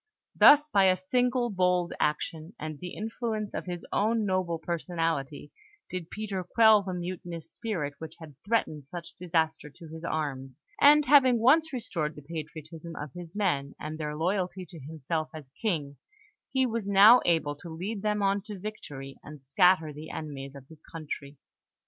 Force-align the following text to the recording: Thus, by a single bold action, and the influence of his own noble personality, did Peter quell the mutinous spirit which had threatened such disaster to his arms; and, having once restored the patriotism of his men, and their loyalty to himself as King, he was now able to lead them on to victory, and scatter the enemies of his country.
Thus, 0.35 0.67
by 0.67 0.85
a 0.85 0.97
single 0.97 1.51
bold 1.51 1.93
action, 1.99 2.55
and 2.59 2.79
the 2.79 2.95
influence 2.95 3.53
of 3.53 3.67
his 3.67 3.85
own 3.93 4.25
noble 4.25 4.57
personality, 4.57 5.51
did 5.91 6.09
Peter 6.09 6.43
quell 6.43 6.81
the 6.81 6.95
mutinous 6.95 7.51
spirit 7.51 7.93
which 7.99 8.15
had 8.17 8.33
threatened 8.43 8.85
such 8.85 9.13
disaster 9.13 9.69
to 9.69 9.87
his 9.89 10.03
arms; 10.03 10.57
and, 10.81 11.05
having 11.05 11.37
once 11.37 11.71
restored 11.71 12.15
the 12.15 12.23
patriotism 12.23 12.95
of 12.95 13.13
his 13.13 13.35
men, 13.35 13.75
and 13.79 13.99
their 13.99 14.15
loyalty 14.15 14.65
to 14.71 14.79
himself 14.79 15.29
as 15.35 15.51
King, 15.61 15.97
he 16.49 16.65
was 16.65 16.87
now 16.87 17.21
able 17.23 17.55
to 17.57 17.69
lead 17.69 18.01
them 18.01 18.23
on 18.23 18.41
to 18.47 18.57
victory, 18.57 19.19
and 19.23 19.43
scatter 19.43 19.93
the 19.93 20.09
enemies 20.09 20.55
of 20.55 20.67
his 20.67 20.81
country. 20.91 21.37